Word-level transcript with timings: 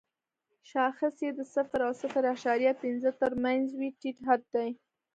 شاخص 0.71 1.15
یې 1.25 1.31
د 1.35 1.41
صفر 1.53 1.79
او 1.87 1.93
صفر 2.01 2.23
اعشاریه 2.31 2.73
پنځه 2.83 3.09
تر 3.19 3.31
مینځ 3.43 3.67
وي 3.79 3.89
ټیټ 3.99 4.17
حد 4.27 4.41
دی. 4.53 4.69